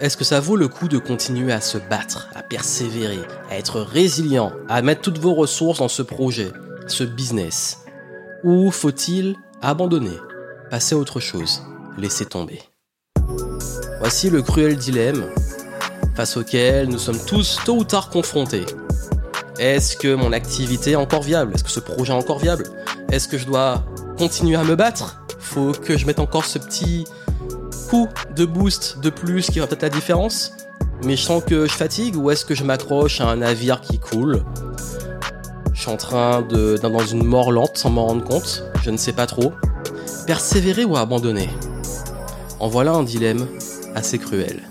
est-ce 0.00 0.16
que 0.16 0.24
ça 0.24 0.40
vaut 0.40 0.56
le 0.56 0.68
coup 0.68 0.88
de 0.88 0.96
continuer 0.96 1.52
à 1.52 1.60
se 1.60 1.76
battre, 1.76 2.30
à 2.34 2.42
persévérer, 2.42 3.20
à 3.50 3.58
être 3.58 3.82
résilient, 3.82 4.50
à 4.66 4.80
mettre 4.80 5.02
toutes 5.02 5.18
vos 5.18 5.34
ressources 5.34 5.80
dans 5.80 5.88
ce 5.88 6.00
projet, 6.00 6.50
ce 6.86 7.04
business? 7.04 7.80
Ou 8.42 8.70
faut-il 8.70 9.36
abandonner, 9.60 10.16
passer 10.70 10.94
à 10.94 10.98
autre 10.98 11.20
chose, 11.20 11.62
laisser 11.98 12.24
tomber? 12.24 12.62
Voici 13.98 14.30
le 14.30 14.40
cruel 14.40 14.76
dilemme 14.76 15.26
face 16.14 16.38
auquel 16.38 16.88
nous 16.88 16.98
sommes 16.98 17.22
tous 17.26 17.58
tôt 17.66 17.76
ou 17.76 17.84
tard 17.84 18.08
confrontés. 18.08 18.64
Est-ce 19.58 19.98
que 19.98 20.14
mon 20.14 20.32
activité 20.32 20.92
est 20.92 20.96
encore 20.96 21.22
viable? 21.22 21.52
Est-ce 21.54 21.64
que 21.64 21.70
ce 21.70 21.80
projet 21.80 22.14
est 22.14 22.16
encore 22.16 22.38
viable? 22.38 22.64
Est-ce 23.12 23.28
que 23.28 23.36
je 23.36 23.44
dois 23.44 23.84
continuer 24.16 24.56
à 24.56 24.64
me 24.64 24.76
battre? 24.76 25.22
Faut 25.38 25.72
que 25.72 25.98
je 25.98 26.06
mette 26.06 26.20
encore 26.20 26.46
ce 26.46 26.58
petit 26.58 27.04
de 28.36 28.44
boost 28.44 28.98
de 29.00 29.10
plus 29.10 29.50
qui 29.50 29.58
va 29.58 29.66
peut-être 29.66 29.82
la 29.82 29.88
différence 29.88 30.52
Mais 31.04 31.16
je 31.16 31.22
sens 31.22 31.42
que 31.44 31.66
je 31.66 31.72
fatigue 31.72 32.16
ou 32.16 32.30
est-ce 32.30 32.44
que 32.44 32.54
je 32.54 32.62
m'accroche 32.62 33.20
à 33.20 33.26
un 33.26 33.36
navire 33.36 33.80
qui 33.80 33.98
coule? 33.98 34.44
Je 35.72 35.80
suis 35.80 35.90
en 35.90 35.96
train 35.96 36.42
de 36.42 36.78
dans 36.80 37.04
une 37.04 37.24
mort 37.24 37.50
lente 37.50 37.76
sans 37.78 37.90
m'en 37.90 38.06
rendre 38.06 38.22
compte, 38.22 38.64
je 38.84 38.90
ne 38.90 38.96
sais 38.96 39.12
pas 39.12 39.26
trop. 39.26 39.52
Persévérer 40.26 40.84
ou 40.84 40.96
abandonner? 40.96 41.48
En 42.60 42.68
voilà 42.68 42.92
un 42.92 43.02
dilemme 43.02 43.48
assez 43.96 44.18
cruel. 44.18 44.62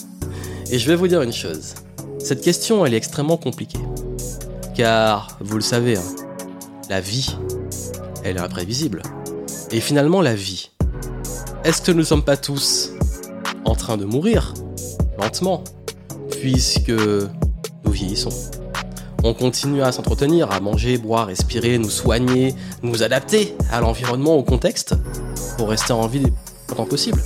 Et 0.72 0.80
je 0.80 0.88
vais 0.88 0.96
vous 0.96 1.08
dire 1.08 1.22
une 1.22 1.34
chose. 1.34 1.74
Cette 2.20 2.42
question, 2.42 2.86
elle 2.86 2.94
est 2.94 2.98
extrêmement 2.98 3.38
compliquée. 3.38 3.80
Car, 4.76 5.38
vous 5.42 5.56
le 5.56 5.62
savez, 5.62 5.98
hein, 5.98 6.04
la 6.90 7.02
vie, 7.02 7.36
elle 8.24 8.38
est 8.38 8.42
imprévisible. 8.42 9.02
Et 9.72 9.82
finalement, 9.82 10.22
la 10.22 10.36
vie, 10.36 10.70
est-ce 11.66 11.82
que 11.82 11.92
nous 11.92 12.00
ne 12.00 12.04
sommes 12.04 12.24
pas 12.24 12.38
tous 12.38 12.94
en 13.66 13.76
train 13.76 13.98
de 13.98 14.06
mourir 14.06 14.54
lentement, 15.18 15.64
puisque 16.32 16.90
nous 16.90 17.92
vieillissons 17.92 18.32
on 19.24 19.34
continue 19.34 19.82
à 19.82 19.92
s'entretenir, 19.92 20.52
à 20.52 20.60
manger, 20.60 20.98
boire, 20.98 21.28
respirer, 21.28 21.78
nous 21.78 21.90
soigner, 21.90 22.56
nous 22.84 23.04
adapter 23.04 23.56
à 23.72 23.82
l'environnement, 23.82 24.36
au 24.36 24.44
contexte, 24.44 24.96
pour 25.58 25.70
rester 25.70 25.94
en 25.94 26.08
vie 26.08 26.20
le 26.20 26.30
longtemps 26.70 26.86
possible. 26.86 27.22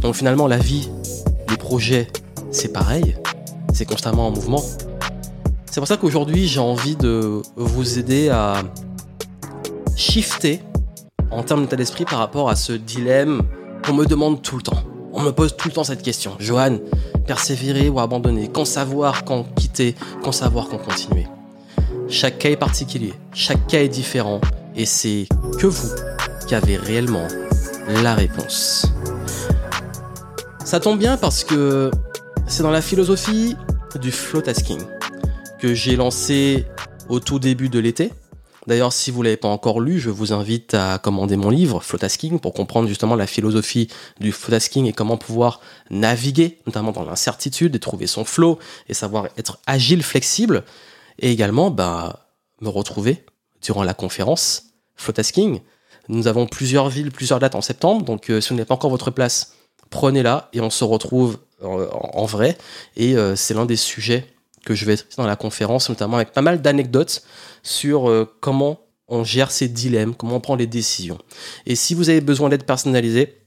Donc 0.00 0.14
finalement, 0.14 0.46
la 0.46 0.58
vie, 0.58 0.88
les 1.48 1.56
projets, 1.56 2.08
c'est 2.50 2.72
pareil, 2.72 3.16
c'est 3.72 3.84
constamment 3.84 4.28
en 4.28 4.30
mouvement. 4.30 4.62
C'est 5.66 5.80
pour 5.80 5.88
ça 5.88 5.96
qu'aujourd'hui, 5.96 6.46
j'ai 6.46 6.60
envie 6.60 6.94
de 6.94 7.42
vous 7.56 7.98
aider 7.98 8.28
à 8.28 8.62
shifter 9.96 10.60
en 11.30 11.42
termes 11.42 11.62
d'état 11.62 11.76
d'esprit 11.76 12.04
par 12.04 12.20
rapport 12.20 12.48
à 12.48 12.54
ce 12.54 12.72
dilemme 12.72 13.42
qu'on 13.84 13.94
me 13.94 14.06
demande 14.06 14.40
tout 14.40 14.56
le 14.56 14.62
temps. 14.62 14.93
On 15.16 15.22
me 15.22 15.30
pose 15.30 15.56
tout 15.56 15.68
le 15.68 15.74
temps 15.74 15.84
cette 15.84 16.02
question. 16.02 16.32
Johan, 16.40 16.78
persévérer 17.24 17.88
ou 17.88 18.00
abandonner 18.00 18.50
Quand 18.52 18.64
savoir 18.64 19.24
quand 19.24 19.44
quitter 19.54 19.94
Quand 20.24 20.32
savoir 20.32 20.68
quand 20.68 20.78
continuer 20.78 21.26
Chaque 22.08 22.38
cas 22.38 22.50
est 22.50 22.56
particulier, 22.56 23.14
chaque 23.32 23.66
cas 23.68 23.80
est 23.80 23.88
différent 23.88 24.40
et 24.74 24.86
c'est 24.86 25.28
que 25.58 25.68
vous 25.68 25.88
qui 26.48 26.54
avez 26.54 26.76
réellement 26.76 27.26
la 28.02 28.14
réponse. 28.14 28.86
Ça 30.64 30.80
tombe 30.80 30.98
bien 30.98 31.16
parce 31.16 31.44
que 31.44 31.90
c'est 32.46 32.64
dans 32.64 32.72
la 32.72 32.82
philosophie 32.82 33.56
du 34.00 34.10
flow 34.10 34.40
tasking 34.40 34.82
que 35.60 35.74
j'ai 35.74 35.94
lancé 35.94 36.66
au 37.08 37.20
tout 37.20 37.38
début 37.38 37.68
de 37.68 37.78
l'été. 37.78 38.12
D'ailleurs, 38.66 38.92
si 38.92 39.10
vous 39.10 39.22
l'avez 39.22 39.36
pas 39.36 39.48
encore 39.48 39.80
lu, 39.80 39.98
je 39.98 40.10
vous 40.10 40.32
invite 40.32 40.74
à 40.74 40.98
commander 40.98 41.36
mon 41.36 41.50
livre 41.50 41.80
Flow 41.80 41.98
Tasking 41.98 42.38
pour 42.38 42.54
comprendre 42.54 42.88
justement 42.88 43.14
la 43.14 43.26
philosophie 43.26 43.88
du 44.20 44.32
flow 44.32 44.52
tasking 44.52 44.86
et 44.86 44.92
comment 44.92 45.18
pouvoir 45.18 45.60
naviguer, 45.90 46.58
notamment 46.66 46.92
dans 46.92 47.04
l'incertitude 47.04 47.76
et 47.76 47.78
trouver 47.78 48.06
son 48.06 48.24
flow 48.24 48.58
et 48.88 48.94
savoir 48.94 49.28
être 49.36 49.58
agile, 49.66 50.02
flexible 50.02 50.64
et 51.18 51.30
également 51.30 51.70
bah, 51.70 52.26
me 52.60 52.68
retrouver 52.68 53.24
durant 53.62 53.82
la 53.82 53.94
conférence 53.94 54.64
Flow 54.96 55.12
Tasking. 55.12 55.60
Nous 56.08 56.26
avons 56.26 56.46
plusieurs 56.46 56.88
villes, 56.88 57.10
plusieurs 57.10 57.38
dates 57.38 57.54
en 57.54 57.62
septembre, 57.62 58.04
donc 58.04 58.30
euh, 58.30 58.40
si 58.40 58.50
vous 58.50 58.56
n'avez 58.56 58.66
pas 58.66 58.74
encore 58.74 58.90
votre 58.90 59.10
place, 59.10 59.54
prenez-la 59.90 60.48
et 60.52 60.60
on 60.60 60.70
se 60.70 60.84
retrouve 60.84 61.38
euh, 61.62 61.88
en, 61.90 62.26
vrai. 62.26 62.58
Et 62.96 63.16
euh, 63.16 63.36
c'est 63.36 63.54
l'un 63.54 63.64
des 63.64 63.76
sujets 63.76 64.26
que 64.64 64.74
je 64.74 64.84
vais 64.84 64.96
traiter 64.96 65.16
dans 65.16 65.26
la 65.26 65.36
conférence, 65.36 65.88
notamment 65.88 66.16
avec 66.16 66.32
pas 66.32 66.42
mal 66.42 66.60
d'anecdotes 66.62 67.22
sur 67.62 68.08
euh, 68.08 68.30
comment 68.40 68.80
on 69.08 69.24
gère 69.24 69.50
ces 69.50 69.68
dilemmes, 69.68 70.14
comment 70.14 70.36
on 70.36 70.40
prend 70.40 70.56
les 70.56 70.66
décisions. 70.66 71.18
Et 71.66 71.74
si 71.74 71.94
vous 71.94 72.10
avez 72.10 72.20
besoin 72.20 72.48
d'aide 72.48 72.64
personnalisée, 72.64 73.43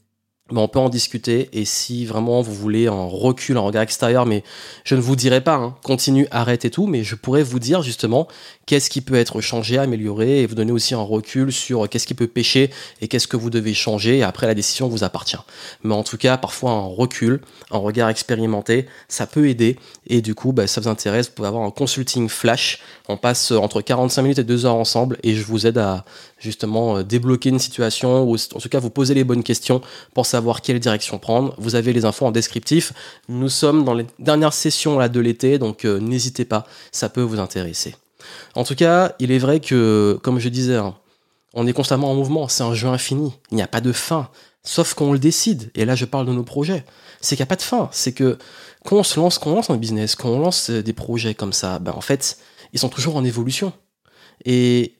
ben 0.50 0.62
on 0.62 0.68
peut 0.68 0.78
en 0.78 0.88
discuter 0.88 1.50
et 1.52 1.64
si 1.64 2.06
vraiment 2.06 2.40
vous 2.40 2.54
voulez 2.54 2.86
un 2.86 3.04
recul, 3.04 3.58
un 3.58 3.60
regard 3.60 3.82
extérieur, 3.82 4.24
mais 4.24 4.42
je 4.84 4.94
ne 4.94 5.00
vous 5.00 5.14
dirai 5.14 5.42
pas, 5.42 5.56
hein, 5.56 5.76
continue, 5.82 6.26
arrête 6.30 6.64
et 6.64 6.70
tout, 6.70 6.86
mais 6.86 7.04
je 7.04 7.14
pourrais 7.16 7.42
vous 7.42 7.58
dire 7.58 7.82
justement 7.82 8.28
qu'est-ce 8.64 8.88
qui 8.88 9.02
peut 9.02 9.14
être 9.14 9.42
changé, 9.42 9.76
amélioré 9.76 10.40
et 10.40 10.46
vous 10.46 10.54
donner 10.54 10.72
aussi 10.72 10.94
un 10.94 11.02
recul 11.02 11.52
sur 11.52 11.88
qu'est-ce 11.88 12.06
qui 12.06 12.14
peut 12.14 12.26
pêcher 12.26 12.70
et 13.02 13.08
qu'est-ce 13.08 13.28
que 13.28 13.36
vous 13.36 13.50
devez 13.50 13.74
changer 13.74 14.18
et 14.18 14.22
après 14.22 14.46
la 14.46 14.54
décision 14.54 14.88
vous 14.88 15.04
appartient. 15.04 15.36
Mais 15.82 15.94
en 15.94 16.02
tout 16.02 16.16
cas, 16.16 16.38
parfois 16.38 16.70
un 16.70 16.86
recul, 16.86 17.40
un 17.70 17.78
regard 17.78 18.08
expérimenté, 18.08 18.86
ça 19.08 19.26
peut 19.26 19.48
aider 19.48 19.76
et 20.06 20.22
du 20.22 20.34
coup, 20.34 20.52
bah, 20.52 20.66
ça 20.66 20.80
vous 20.80 20.88
intéresse, 20.88 21.28
vous 21.28 21.34
pouvez 21.34 21.48
avoir 21.48 21.64
un 21.64 21.70
consulting 21.70 22.28
flash. 22.28 22.80
On 23.08 23.18
passe 23.18 23.50
entre 23.50 23.82
45 23.82 24.22
minutes 24.22 24.38
et 24.38 24.44
2 24.44 24.64
heures 24.64 24.74
ensemble 24.74 25.18
et 25.22 25.34
je 25.34 25.44
vous 25.44 25.66
aide 25.66 25.78
à 25.78 26.04
justement 26.38 26.98
euh, 26.98 27.02
débloquer 27.02 27.50
une 27.50 27.58
situation 27.58 28.22
ou 28.24 28.36
en 28.36 28.60
tout 28.60 28.68
cas 28.68 28.78
vous 28.78 28.90
poser 28.90 29.14
les 29.14 29.24
bonnes 29.24 29.42
questions 29.42 29.80
pour 30.14 30.24
savoir 30.24 30.37
quelle 30.62 30.80
direction 30.80 31.18
prendre. 31.18 31.54
Vous 31.58 31.74
avez 31.74 31.92
les 31.92 32.04
infos 32.04 32.26
en 32.26 32.30
descriptif. 32.30 32.92
Nous 33.28 33.48
sommes 33.48 33.84
dans 33.84 33.94
les 33.94 34.06
dernières 34.18 34.52
sessions 34.52 34.98
là 34.98 35.08
de 35.08 35.20
l'été, 35.20 35.58
donc 35.58 35.84
euh, 35.84 35.98
n'hésitez 36.00 36.44
pas, 36.44 36.66
ça 36.92 37.08
peut 37.08 37.22
vous 37.22 37.38
intéresser. 37.38 37.96
En 38.54 38.64
tout 38.64 38.74
cas, 38.74 39.14
il 39.18 39.30
est 39.30 39.38
vrai 39.38 39.60
que, 39.60 40.18
comme 40.22 40.38
je 40.38 40.48
disais, 40.48 40.76
hein, 40.76 40.94
on 41.54 41.66
est 41.66 41.72
constamment 41.72 42.10
en 42.10 42.14
mouvement, 42.14 42.48
c'est 42.48 42.62
un 42.62 42.74
jeu 42.74 42.88
infini, 42.88 43.32
il 43.50 43.56
n'y 43.56 43.62
a 43.62 43.68
pas 43.68 43.80
de 43.80 43.92
fin, 43.92 44.28
sauf 44.62 44.94
qu'on 44.94 45.12
le 45.12 45.18
décide. 45.18 45.70
Et 45.74 45.84
là, 45.84 45.94
je 45.94 46.04
parle 46.04 46.26
de 46.26 46.32
nos 46.32 46.44
projets. 46.44 46.84
C'est 47.20 47.36
qu'il 47.36 47.42
n'y 47.42 47.48
a 47.48 47.50
pas 47.50 47.56
de 47.56 47.62
fin, 47.62 47.88
c'est 47.92 48.12
que 48.12 48.38
quand 48.84 48.96
on 48.96 49.02
se 49.02 49.18
lance, 49.18 49.38
quand 49.38 49.50
on 49.50 49.56
lance 49.56 49.70
un 49.70 49.76
business, 49.76 50.14
quand 50.14 50.28
on 50.28 50.38
lance 50.38 50.70
des 50.70 50.92
projets 50.92 51.34
comme 51.34 51.52
ça, 51.52 51.78
ben 51.78 51.92
en 51.92 52.00
fait, 52.00 52.38
ils 52.72 52.78
sont 52.78 52.88
toujours 52.88 53.16
en 53.16 53.24
évolution. 53.24 53.72
Et 54.44 54.97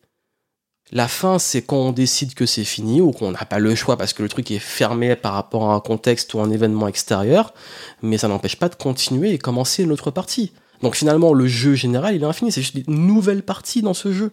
la 0.91 1.07
fin, 1.07 1.39
c'est 1.39 1.63
quand 1.63 1.77
on 1.77 1.93
décide 1.93 2.35
que 2.35 2.47
c'est 2.47 2.65
fini 2.65 3.01
ou 3.01 3.13
qu'on 3.13 3.33
n'a 3.33 3.45
pas 3.45 3.59
le 3.59 3.75
choix 3.75 3.97
parce 3.97 4.15
que 4.15 4.23
le 4.23 4.29
truc 4.29 4.51
est 4.51 4.59
fermé 4.59 5.17
par 5.17 5.35
rapport 5.35 5.71
à 5.71 5.75
un 5.75 5.81
contexte 5.81 6.33
ou 6.33 6.41
un 6.41 6.51
événement 6.51 6.89
extérieur, 6.89 7.53
mais 8.01 8.17
ça 8.17 8.29
n'empêche 8.29 8.57
pas 8.57 8.71
de 8.71 8.75
continuer 8.75 9.33
et 9.33 9.39
commencer 9.39 9.83
une 9.83 9.93
autre 9.93 10.11
partie. 10.11 10.53
Donc 10.81 10.95
finalement, 10.97 11.35
le 11.35 11.47
jeu 11.47 11.75
général, 11.75 12.15
il 12.15 12.23
est 12.23 12.27
infini, 12.27 12.53
c'est 12.53 12.63
juste 12.63 12.77
des 12.77 12.91
nouvelles 12.91 13.43
parties 13.43 13.83
dans 13.83 13.95
ce 13.95 14.13
jeu. 14.13 14.33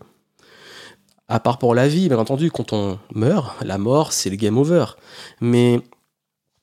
À 1.27 1.39
part 1.39 1.57
pour 1.57 1.75
la 1.75 1.87
vie, 1.87 2.07
bien 2.07 2.19
entendu, 2.19 2.51
quand 2.51 2.71
on 2.71 2.99
meurt, 3.13 3.55
la 3.63 3.77
mort, 3.77 4.13
c'est 4.13 4.29
le 4.29 4.35
game 4.35 4.57
over. 4.57 4.85
Mais 5.41 5.81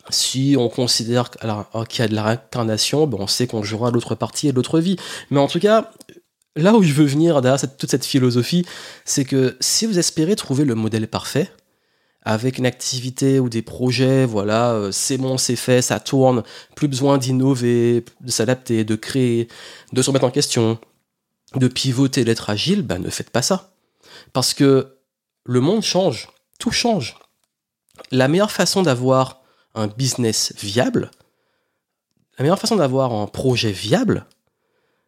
si 0.09 0.56
on 0.59 0.69
considère 0.69 1.30
qu'il 1.30 1.98
y 1.98 2.03
a 2.03 2.09
de 2.09 2.14
la 2.14 2.22
réincarnation, 2.22 3.10
on 3.12 3.26
sait 3.26 3.47
qu'on 3.47 3.62
jouera 3.62 3.91
l'autre 3.91 4.14
partie 4.14 4.48
et 4.48 4.53
l'autre 4.53 4.78
vie. 4.78 4.97
Mais 5.30 5.41
en 5.41 5.48
tout 5.48 5.60
cas, 5.60 5.91
là 6.57 6.75
où 6.75 6.83
je 6.83 6.93
veux 6.93 7.05
venir 7.05 7.41
derrière 7.41 7.61
toute 7.77 7.91
cette 7.91 8.05
philosophie, 8.05 8.67
c'est 9.05 9.25
que 9.25 9.57
si 9.61 9.87
vous 9.87 9.99
espérez 9.99 10.37
trouver 10.37 10.65
le 10.65 10.75
modèle 10.75 11.09
parfait, 11.09 11.51
avec 12.25 12.59
une 12.59 12.67
activité 12.67 13.41
ou 13.41 13.49
des 13.49 13.63
projets, 13.63 14.25
voilà, 14.25 14.73
euh, 14.73 14.93
c'est 14.93 15.19
bon, 15.19 15.39
c'est 15.39 15.57
fait, 15.57 15.83
ça 15.83 15.99
tourne, 15.99 16.45
plus 16.77 16.89
besoin 16.89 17.19
d'innover, 17.19 18.05
de 18.21 18.31
s'adapter, 18.31 18.85
de 18.85 18.95
créer, 18.95 19.49
de 19.93 20.03
se 20.03 20.11
remettre 20.11 20.27
en 20.27 20.31
question, 20.31 20.79
de 21.57 21.69
pivoter, 21.69 22.25
d'être 22.25 22.49
agile, 22.49 22.83
ben 22.83 23.01
ne 23.01 23.11
faites 23.11 23.31
pas 23.31 23.43
ça. 23.43 23.73
Parce 24.33 24.55
que 24.55 24.99
le 25.45 25.61
monde 25.61 25.83
change, 25.83 26.29
tout 26.61 26.71
change. 26.71 27.17
La 28.13 28.29
meilleure 28.29 28.53
façon 28.53 28.83
d'avoir 28.83 29.43
un 29.75 29.89
business 29.89 30.53
viable, 30.57 31.11
la 32.39 32.45
meilleure 32.45 32.59
façon 32.59 32.77
d'avoir 32.77 33.13
un 33.13 33.27
projet 33.27 33.72
viable, 33.72 34.27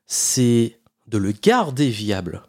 c'est 0.06 0.79
de 1.06 1.18
le 1.18 1.32
garder 1.32 1.88
viable. 1.88 2.42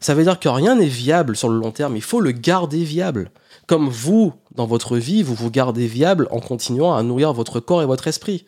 Ça 0.00 0.14
veut 0.14 0.24
dire 0.24 0.38
que 0.38 0.48
rien 0.48 0.74
n'est 0.76 0.86
viable 0.86 1.36
sur 1.36 1.48
le 1.48 1.58
long 1.58 1.72
terme, 1.72 1.96
il 1.96 2.02
faut 2.02 2.20
le 2.20 2.32
garder 2.32 2.84
viable. 2.84 3.30
Comme 3.66 3.88
vous, 3.88 4.34
dans 4.54 4.66
votre 4.66 4.96
vie, 4.96 5.22
vous 5.22 5.34
vous 5.34 5.50
gardez 5.50 5.86
viable 5.86 6.28
en 6.30 6.40
continuant 6.40 6.94
à 6.94 7.02
nourrir 7.02 7.32
votre 7.32 7.60
corps 7.60 7.82
et 7.82 7.86
votre 7.86 8.06
esprit. 8.06 8.46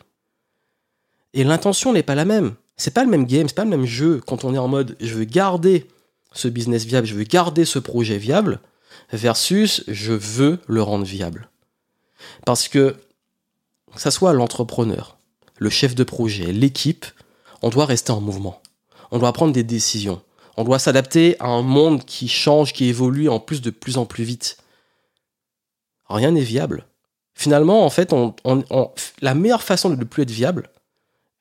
Et 1.33 1.43
l'intention 1.43 1.93
n'est 1.93 2.03
pas 2.03 2.15
la 2.15 2.25
même. 2.25 2.55
C'est 2.77 2.93
pas 2.93 3.03
le 3.03 3.09
même 3.09 3.25
game, 3.25 3.47
c'est 3.47 3.55
pas 3.55 3.65
le 3.65 3.69
même 3.69 3.85
jeu 3.85 4.21
quand 4.25 4.45
on 4.45 4.53
est 4.53 4.59
en 4.59 4.67
mode 4.67 4.95
je 5.01 5.13
veux 5.13 5.25
garder 5.25 5.87
ce 6.31 6.47
business 6.47 6.85
viable, 6.85 7.07
je 7.07 7.15
veux 7.15 7.23
garder 7.23 7.65
ce 7.65 7.79
projet 7.79 8.17
viable, 8.17 8.61
versus 9.11 9.83
je 9.87 10.13
veux 10.13 10.59
le 10.67 10.81
rendre 10.81 11.05
viable. 11.05 11.49
Parce 12.45 12.67
que, 12.67 12.95
que 13.93 14.01
ça 14.01 14.11
soit 14.11 14.33
l'entrepreneur, 14.33 15.17
le 15.57 15.69
chef 15.69 15.95
de 15.95 16.03
projet, 16.03 16.53
l'équipe, 16.53 17.05
on 17.61 17.69
doit 17.69 17.85
rester 17.85 18.11
en 18.11 18.21
mouvement. 18.21 18.61
On 19.11 19.19
doit 19.19 19.33
prendre 19.33 19.53
des 19.53 19.63
décisions. 19.63 20.21
On 20.57 20.63
doit 20.63 20.79
s'adapter 20.79 21.39
à 21.39 21.47
un 21.47 21.61
monde 21.61 22.05
qui 22.05 22.27
change, 22.27 22.73
qui 22.73 22.85
évolue 22.85 23.29
en 23.29 23.39
plus 23.39 23.61
de 23.61 23.69
plus 23.69 23.97
en 23.97 24.05
plus 24.05 24.23
vite. 24.23 24.57
Rien 26.09 26.31
n'est 26.31 26.41
viable. 26.41 26.85
Finalement, 27.33 27.85
en 27.85 27.89
fait, 27.89 28.13
la 29.21 29.33
meilleure 29.33 29.63
façon 29.63 29.89
de 29.89 29.95
ne 29.95 30.03
plus 30.03 30.23
être 30.23 30.31
viable, 30.31 30.69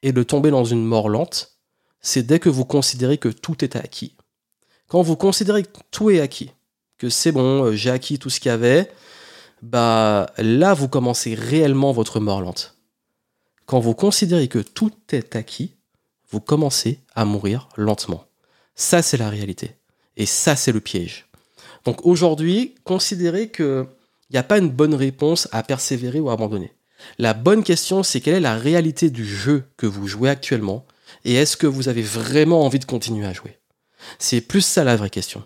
et 0.03 0.13
de 0.13 0.23
tomber 0.23 0.51
dans 0.51 0.65
une 0.65 0.85
mort 0.85 1.09
lente, 1.09 1.57
c'est 2.01 2.23
dès 2.23 2.39
que 2.39 2.49
vous 2.49 2.65
considérez 2.65 3.19
que 3.19 3.29
tout 3.29 3.65
est 3.65 3.77
acquis. 3.77 4.15
Quand 4.87 5.03
vous 5.03 5.17
considérez 5.17 5.65
que 5.65 5.81
tout 5.91 6.11
est 6.11 6.21
acquis, 6.21 6.53
que 6.97 7.11
c'est 7.11 7.33
bon, 7.33 7.65
euh, 7.65 7.73
j'ai 7.73 7.91
acquis 7.91 8.19
tout 8.19 8.31
ce 8.31 8.41
qu'il 8.41 8.51
y 8.51 8.53
avait, 8.53 8.91
bah 9.61 10.31
là 10.39 10.75
vous 10.75 10.89
commencez 10.89 11.35
réellement 11.35 11.93
votre 11.93 12.21
mort 12.21 12.41
lente. 12.41 12.77
Quand 13.67 13.81
vous 13.81 13.95
considérez 13.95 14.49
que 14.49 14.61
tout 14.61 14.93
est 15.11 15.37
acquis, 15.37 15.75
vous 16.31 16.41
commencez 16.41 17.01
à 17.15 17.25
mourir 17.25 17.69
lentement. 17.77 18.25
Ça 18.75 19.03
c'est 19.03 19.17
la 19.17 19.31
réalité. 19.31 19.77
Et 20.17 20.27
ça 20.27 20.57
c'est 20.57 20.73
le 20.73 20.81
piège. 20.81 21.27
Donc 21.85 22.05
aujourd'hui, 22.05 22.75
considérez 22.85 23.51
qu'il 23.51 23.87
n'y 24.31 24.39
a 24.39 24.43
pas 24.43 24.59
une 24.59 24.71
bonne 24.71 24.95
réponse 24.95 25.49
à 25.53 25.63
persévérer 25.63 26.21
ou 26.21 26.31
à 26.31 26.35
abandonner. 26.35 26.73
La 27.19 27.35
bonne 27.35 27.63
question, 27.63 28.03
c'est 28.03 28.21
quelle 28.21 28.35
est 28.35 28.41
la 28.41 28.57
réalité 28.57 29.11
du 29.11 29.25
jeu 29.25 29.65
que 29.77 29.87
vous 29.87 30.09
jouez 30.09 30.29
actuellement 30.29 30.85
et 31.25 31.35
est-ce 31.35 31.57
que 31.57 31.67
vous 31.67 31.89
avez 31.89 32.03
vraiment 32.03 32.65
envie 32.65 32.79
de 32.79 32.85
continuer 32.85 33.27
à 33.27 33.33
jouer? 33.33 33.59
C'est 34.19 34.41
plus 34.41 34.61
ça 34.61 34.85
la 34.85 34.97
vraie 34.97 35.11
question. 35.11 35.45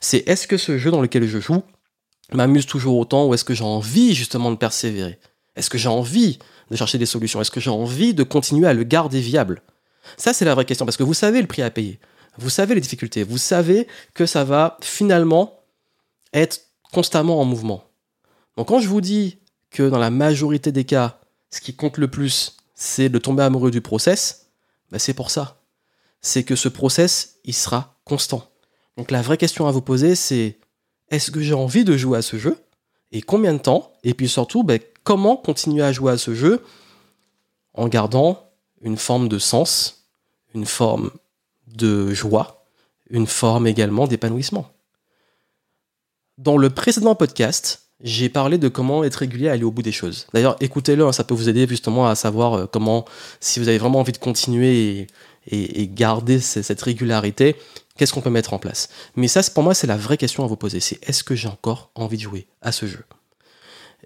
C'est 0.00 0.28
est-ce 0.28 0.46
que 0.46 0.56
ce 0.56 0.78
jeu 0.78 0.90
dans 0.90 1.02
lequel 1.02 1.26
je 1.26 1.40
joue 1.40 1.62
m'amuse 2.32 2.66
toujours 2.66 2.96
autant 2.96 3.26
ou 3.26 3.34
est-ce 3.34 3.44
que 3.44 3.54
j'ai 3.54 3.64
envie 3.64 4.14
justement 4.14 4.50
de 4.50 4.56
persévérer? 4.56 5.18
Est-ce 5.56 5.70
que 5.70 5.78
j'ai 5.78 5.88
envie 5.88 6.38
de 6.70 6.76
chercher 6.76 6.98
des 6.98 7.06
solutions? 7.06 7.40
Est-ce 7.40 7.50
que 7.50 7.60
j'ai 7.60 7.70
envie 7.70 8.14
de 8.14 8.22
continuer 8.22 8.68
à 8.68 8.74
le 8.74 8.84
garder 8.84 9.20
viable? 9.20 9.62
Ça, 10.16 10.32
c'est 10.32 10.44
la 10.44 10.54
vraie 10.54 10.64
question 10.64 10.86
parce 10.86 10.96
que 10.96 11.02
vous 11.02 11.14
savez 11.14 11.40
le 11.40 11.46
prix 11.46 11.62
à 11.62 11.70
payer. 11.70 12.00
Vous 12.38 12.50
savez 12.50 12.74
les 12.74 12.80
difficultés. 12.80 13.22
Vous 13.22 13.38
savez 13.38 13.86
que 14.14 14.26
ça 14.26 14.44
va 14.44 14.78
finalement 14.80 15.64
être 16.32 16.60
constamment 16.92 17.40
en 17.40 17.44
mouvement. 17.44 17.84
Donc 18.56 18.68
quand 18.68 18.80
je 18.80 18.88
vous 18.88 19.00
dis 19.00 19.38
que 19.70 19.88
dans 19.88 19.98
la 19.98 20.10
majorité 20.10 20.72
des 20.72 20.84
cas, 20.84 21.20
ce 21.50 21.60
qui 21.60 21.74
compte 21.74 21.98
le 21.98 22.08
plus, 22.08 22.56
c'est 22.74 23.08
de 23.08 23.18
tomber 23.18 23.42
amoureux 23.42 23.70
du 23.70 23.80
process, 23.80 24.46
bah, 24.90 24.98
c'est 24.98 25.14
pour 25.14 25.30
ça. 25.30 25.62
C'est 26.20 26.44
que 26.44 26.56
ce 26.56 26.68
process, 26.68 27.36
il 27.44 27.54
sera 27.54 27.96
constant. 28.04 28.48
Donc 28.96 29.10
la 29.10 29.22
vraie 29.22 29.36
question 29.36 29.66
à 29.66 29.70
vous 29.70 29.82
poser, 29.82 30.14
c'est 30.14 30.58
est-ce 31.10 31.30
que 31.30 31.40
j'ai 31.40 31.54
envie 31.54 31.84
de 31.84 31.96
jouer 31.96 32.18
à 32.18 32.22
ce 32.22 32.38
jeu 32.38 32.56
Et 33.12 33.22
combien 33.22 33.52
de 33.52 33.58
temps? 33.58 33.92
Et 34.04 34.14
puis 34.14 34.28
surtout, 34.28 34.62
bah, 34.62 34.74
comment 35.04 35.36
continuer 35.36 35.82
à 35.82 35.92
jouer 35.92 36.12
à 36.12 36.18
ce 36.18 36.34
jeu 36.34 36.62
en 37.74 37.88
gardant 37.88 38.49
une 38.80 38.96
forme 38.96 39.28
de 39.28 39.38
sens, 39.38 40.06
une 40.54 40.66
forme 40.66 41.10
de 41.66 42.12
joie, 42.12 42.64
une 43.10 43.26
forme 43.26 43.66
également 43.66 44.06
d'épanouissement. 44.06 44.70
Dans 46.38 46.56
le 46.56 46.70
précédent 46.70 47.14
podcast, 47.14 47.90
j'ai 48.02 48.28
parlé 48.28 48.56
de 48.58 48.68
comment 48.68 49.04
être 49.04 49.16
régulier 49.16 49.48
à 49.48 49.52
aller 49.52 49.64
au 49.64 49.70
bout 49.70 49.82
des 49.82 49.92
choses. 49.92 50.26
D'ailleurs, 50.32 50.56
écoutez-le, 50.60 51.06
hein, 51.06 51.12
ça 51.12 51.24
peut 51.24 51.34
vous 51.34 51.48
aider 51.48 51.66
justement 51.66 52.06
à 52.06 52.14
savoir 52.14 52.54
euh, 52.54 52.66
comment, 52.66 53.04
si 53.40 53.60
vous 53.60 53.68
avez 53.68 53.78
vraiment 53.78 54.00
envie 54.00 54.12
de 54.12 54.18
continuer 54.18 55.06
et, 55.46 55.88
garder 55.88 56.38
cette 56.38 56.80
régularité, 56.80 57.56
qu'est-ce 57.96 58.12
qu'on 58.12 58.20
peut 58.20 58.30
mettre 58.30 58.54
en 58.54 58.58
place? 58.58 58.88
Mais 59.16 59.26
ça, 59.26 59.42
pour 59.52 59.62
moi, 59.62 59.74
c'est 59.74 59.86
la 59.86 59.96
vraie 59.96 60.16
question 60.16 60.44
à 60.44 60.46
vous 60.46 60.56
poser. 60.56 60.80
C'est 60.80 61.06
est-ce 61.08 61.24
que 61.24 61.34
j'ai 61.34 61.48
encore 61.48 61.90
envie 61.94 62.16
de 62.16 62.22
jouer 62.22 62.46
à 62.62 62.72
ce 62.72 62.86
jeu? 62.86 63.04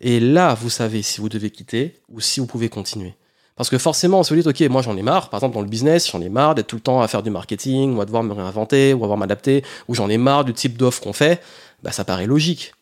Et 0.00 0.20
là, 0.20 0.54
vous 0.54 0.70
savez 0.70 1.02
si 1.02 1.20
vous 1.20 1.28
devez 1.28 1.50
quitter 1.50 2.00
ou 2.08 2.20
si 2.20 2.40
vous 2.40 2.46
pouvez 2.46 2.68
continuer. 2.68 3.14
Parce 3.56 3.70
que 3.70 3.78
forcément, 3.78 4.20
on 4.20 4.22
se 4.24 4.34
dit, 4.34 4.46
ok, 4.46 4.60
moi 4.70 4.82
j'en 4.82 4.96
ai 4.96 5.02
marre, 5.02 5.30
par 5.30 5.38
exemple 5.38 5.54
dans 5.54 5.62
le 5.62 5.68
business, 5.68 6.10
j'en 6.10 6.20
ai 6.20 6.28
marre 6.28 6.54
d'être 6.54 6.66
tout 6.66 6.76
le 6.76 6.82
temps 6.82 7.00
à 7.02 7.08
faire 7.08 7.22
du 7.22 7.30
marketing, 7.30 7.96
ou 7.96 8.00
à 8.00 8.04
devoir 8.04 8.22
me 8.22 8.32
réinventer, 8.32 8.92
ou 8.92 8.98
à 8.98 9.00
devoir 9.02 9.16
m'adapter, 9.16 9.62
ou 9.88 9.94
j'en 9.94 10.08
ai 10.08 10.18
marre 10.18 10.44
du 10.44 10.52
type 10.52 10.76
d'offre 10.76 11.00
qu'on 11.00 11.12
fait, 11.12 11.40
bah 11.82 11.92
ça 11.92 12.04
paraît 12.04 12.26
logique 12.26 12.72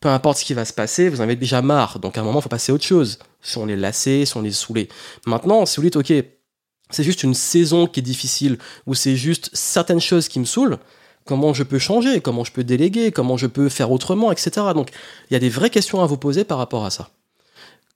peu 0.00 0.08
importe 0.08 0.38
ce 0.38 0.44
qui 0.44 0.54
va 0.54 0.64
se 0.64 0.72
passer, 0.72 1.08
vous 1.08 1.20
en 1.20 1.24
avez 1.24 1.36
déjà 1.36 1.62
marre. 1.62 1.98
Donc 1.98 2.16
à 2.16 2.20
un 2.20 2.24
moment, 2.24 2.38
il 2.40 2.42
faut 2.42 2.48
passer 2.48 2.72
à 2.72 2.74
autre 2.74 2.84
chose. 2.84 3.18
Si 3.40 3.58
on 3.58 3.68
est 3.68 3.76
lassé, 3.76 4.24
si 4.24 4.36
on 4.36 4.44
est 4.44 4.50
saoulé. 4.50 4.88
Maintenant, 5.26 5.66
si 5.66 5.76
vous 5.76 5.82
dites, 5.82 5.96
ok, 5.96 6.12
c'est 6.90 7.04
juste 7.04 7.22
une 7.22 7.34
saison 7.34 7.86
qui 7.86 8.00
est 8.00 8.02
difficile, 8.02 8.58
ou 8.86 8.94
c'est 8.94 9.16
juste 9.16 9.50
certaines 9.52 10.00
choses 10.00 10.28
qui 10.28 10.38
me 10.38 10.44
saoulent, 10.44 10.78
comment 11.24 11.52
je 11.52 11.64
peux 11.64 11.78
changer, 11.78 12.20
comment 12.20 12.44
je 12.44 12.52
peux 12.52 12.64
déléguer, 12.64 13.10
comment 13.10 13.36
je 13.36 13.46
peux 13.46 13.68
faire 13.68 13.90
autrement, 13.90 14.30
etc. 14.30 14.50
Donc 14.74 14.90
il 15.30 15.34
y 15.34 15.36
a 15.36 15.40
des 15.40 15.48
vraies 15.48 15.70
questions 15.70 16.00
à 16.00 16.06
vous 16.06 16.18
poser 16.18 16.44
par 16.44 16.58
rapport 16.58 16.84
à 16.84 16.90
ça. 16.90 17.10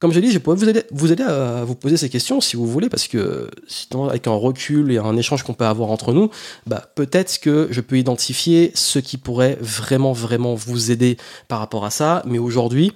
Comme 0.01 0.13
je 0.13 0.21
dis, 0.21 0.33
je 0.33 0.39
pourrais 0.39 0.57
vous 0.57 0.67
aider, 0.67 0.85
vous 0.91 1.13
aider 1.13 1.23
à 1.23 1.63
vous 1.63 1.75
poser 1.75 1.99
ces 1.99 2.09
questions 2.09 2.41
si 2.41 2.57
vous 2.57 2.67
voulez, 2.67 2.89
parce 2.89 3.07
que 3.07 3.51
sinon, 3.69 4.09
avec 4.09 4.27
un 4.27 4.33
recul 4.33 4.91
et 4.91 4.97
un 4.97 5.15
échange 5.15 5.43
qu'on 5.43 5.53
peut 5.53 5.67
avoir 5.67 5.91
entre 5.91 6.15
nous, 6.15 6.31
bah, 6.67 6.91
peut-être 6.95 7.39
que 7.39 7.69
je 7.71 7.83
peux 7.83 7.99
identifier 7.99 8.73
ce 8.75 8.99
qui 8.99 9.19
pourrait 9.19 9.59
vraiment, 9.61 10.15
vraiment 10.15 10.55
vous 10.55 10.91
aider 10.91 11.19
par 11.49 11.59
rapport 11.59 11.85
à 11.85 11.91
ça. 11.91 12.23
Mais 12.25 12.39
aujourd'hui, 12.39 12.93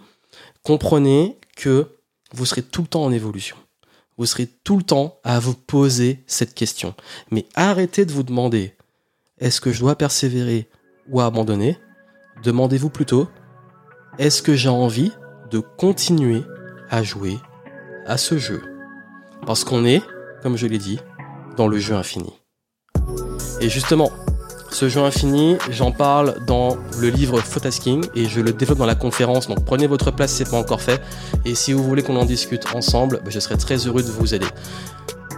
comprenez 0.62 1.39
que 1.56 1.89
vous 2.33 2.47
serez 2.47 2.62
tout 2.62 2.81
le 2.81 2.89
temps 2.89 3.05
en 3.05 3.12
évolution. 3.12 3.57
Vous 4.17 4.25
serez 4.25 4.47
tout 4.47 4.79
le 4.79 4.83
temps 4.83 5.19
à 5.25 5.39
vous 5.41 5.55
poser 5.55 6.25
cette 6.27 6.55
question. 6.55 6.95
Mais 7.31 7.45
arrêtez 7.55 8.07
de 8.07 8.12
vous 8.12 8.23
demander 8.23 8.73
est-ce 9.39 9.61
que 9.61 9.73
je 9.73 9.81
dois 9.81 9.97
persévérer 9.97 10.69
ou 11.11 11.21
abandonner? 11.21 11.77
Demandez-vous 12.43 12.89
plutôt 12.89 13.29
est-ce 14.19 14.41
que 14.41 14.55
j'ai 14.55 14.71
envie 14.71 15.12
de 15.50 15.59
continuer 15.59 16.43
à 16.91 17.03
jouer 17.03 17.39
à 18.07 18.17
ce 18.17 18.39
jeu. 18.39 18.63
Parce 19.47 19.65
qu'on 19.65 19.85
est, 19.85 20.03
comme 20.43 20.57
je 20.57 20.67
l'ai 20.67 20.79
dit, 20.79 20.99
dans 21.57 21.69
le 21.69 21.79
jeu 21.79 21.95
infini. 21.95 22.33
Et 23.61 23.69
justement, 23.69 24.11
ce 24.71 24.89
jeu 24.89 25.01
infini, 25.01 25.57
j'en 25.71 25.93
parle 25.93 26.45
dans 26.47 26.77
le 26.99 27.09
livre 27.09 27.39
Photasking 27.41 28.05
et 28.17 28.27
je 28.27 28.41
le 28.41 28.53
développe 28.53 28.79
dans 28.79 28.87
la 28.87 28.97
conférence. 28.97 29.47
Donc 29.47 29.65
prenez 29.65 29.87
votre 29.87 30.11
place 30.11 30.33
si 30.33 30.39
ce 30.39 30.45
n'est 30.45 30.51
pas 30.51 30.59
encore 30.59 30.83
fait. 30.83 31.01
Et 31.45 31.55
si 31.55 31.73
vous 31.73 31.85
voulez 31.85 32.03
qu'on 32.03 32.17
en 32.17 32.25
discute 32.25 32.67
ensemble, 32.75 33.21
ben, 33.25 33.31
je 33.31 33.39
serai 33.39 33.57
très 33.57 33.77
heureux 33.77 34.03
de 34.03 34.11
vous 34.11 34.35
aider. 34.35 34.49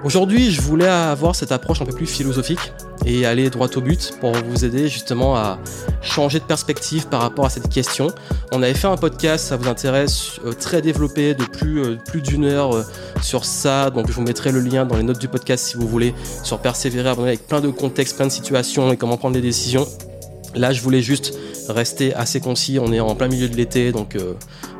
Aujourd'hui, 0.04 0.50
je 0.50 0.62
voulais 0.62 0.88
avoir 0.88 1.34
cette 1.34 1.52
approche 1.52 1.82
un 1.82 1.84
peu 1.84 1.92
plus 1.92 2.06
philosophique 2.06 2.72
et 3.04 3.26
aller 3.26 3.50
droit 3.50 3.68
au 3.76 3.80
but 3.80 4.12
pour 4.20 4.32
vous 4.32 4.64
aider 4.64 4.88
justement 4.88 5.36
à 5.36 5.58
changer 6.02 6.38
de 6.38 6.44
perspective 6.44 7.08
par 7.08 7.20
rapport 7.20 7.44
à 7.46 7.50
cette 7.50 7.68
question. 7.68 8.08
On 8.52 8.62
avait 8.62 8.74
fait 8.74 8.86
un 8.86 8.96
podcast, 8.96 9.46
ça 9.46 9.56
vous 9.56 9.68
intéresse, 9.68 10.40
euh, 10.44 10.52
très 10.52 10.82
développé 10.82 11.34
de 11.34 11.44
plus, 11.44 11.82
euh, 11.82 11.96
plus 12.06 12.22
d'une 12.22 12.44
heure 12.44 12.74
euh, 12.74 12.82
sur 13.22 13.44
ça. 13.44 13.90
Donc 13.90 14.08
je 14.08 14.12
vous 14.12 14.22
mettrai 14.22 14.52
le 14.52 14.60
lien 14.60 14.86
dans 14.86 14.96
les 14.96 15.02
notes 15.02 15.20
du 15.20 15.28
podcast 15.28 15.66
si 15.66 15.76
vous 15.76 15.86
voulez 15.86 16.14
sur 16.42 16.58
persévérer 16.58 17.08
avec 17.08 17.46
plein 17.46 17.60
de 17.60 17.68
contextes, 17.68 18.16
plein 18.16 18.26
de 18.26 18.32
situations 18.32 18.92
et 18.92 18.96
comment 18.96 19.16
prendre 19.16 19.34
des 19.34 19.42
décisions. 19.42 19.86
Là, 20.56 20.72
je 20.72 20.80
voulais 20.80 21.02
juste 21.02 21.34
rester 21.68 22.14
assez 22.14 22.40
concis. 22.40 22.78
On 22.80 22.92
est 22.92 23.00
en 23.00 23.14
plein 23.14 23.28
milieu 23.28 23.48
de 23.48 23.56
l'été, 23.56 23.92
donc 23.92 24.16
euh, 24.16 24.32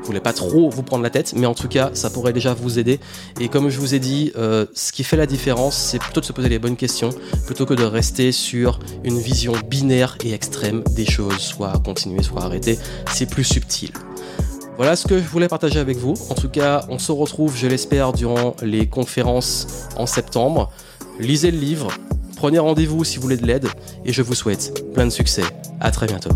voulais 0.06 0.20
pas 0.20 0.32
trop 0.32 0.70
vous 0.70 0.82
prendre 0.82 1.02
la 1.02 1.10
tête, 1.10 1.34
mais 1.36 1.46
en 1.46 1.54
tout 1.54 1.68
cas, 1.68 1.90
ça 1.94 2.10
pourrait 2.10 2.32
déjà 2.32 2.54
vous 2.54 2.78
aider. 2.78 3.00
Et 3.40 3.48
comme 3.48 3.68
je 3.68 3.78
vous 3.78 3.94
ai 3.94 3.98
dit, 3.98 4.32
euh, 4.36 4.66
ce 4.74 4.92
qui 4.92 5.04
fait 5.04 5.16
la 5.16 5.26
différence, 5.26 5.76
c'est 5.76 5.98
plutôt 5.98 6.20
de 6.20 6.26
se 6.26 6.32
poser 6.32 6.48
les 6.48 6.58
bonnes 6.58 6.76
questions, 6.76 7.10
plutôt 7.46 7.66
que 7.66 7.74
de 7.74 7.84
rester 7.84 8.32
sur 8.32 8.78
une 9.04 9.18
vision 9.18 9.52
binaire 9.68 10.16
et 10.24 10.32
extrême 10.32 10.82
des 10.90 11.06
choses, 11.06 11.38
soit 11.38 11.72
continuer, 11.84 12.22
soit 12.22 12.42
arrêter. 12.42 12.78
C'est 13.12 13.26
plus 13.26 13.44
subtil. 13.44 13.90
Voilà 14.76 14.94
ce 14.94 15.06
que 15.06 15.18
je 15.18 15.24
voulais 15.24 15.48
partager 15.48 15.78
avec 15.78 15.96
vous. 15.96 16.14
En 16.30 16.34
tout 16.34 16.50
cas, 16.50 16.84
on 16.88 16.98
se 16.98 17.12
retrouve, 17.12 17.56
je 17.56 17.66
l'espère, 17.66 18.12
durant 18.12 18.54
les 18.62 18.86
conférences 18.86 19.66
en 19.96 20.06
septembre. 20.06 20.70
Lisez 21.18 21.50
le 21.50 21.58
livre, 21.58 21.90
Prenez 22.36 22.58
rendez-vous 22.58 23.02
si 23.02 23.16
vous 23.16 23.22
voulez 23.22 23.38
de 23.38 23.46
l'aide 23.46 23.66
et 24.04 24.12
je 24.12 24.22
vous 24.22 24.34
souhaite 24.34 24.92
plein 24.92 25.06
de 25.06 25.10
succès. 25.10 25.42
À 25.80 25.90
très 25.90 26.06
bientôt. 26.06 26.30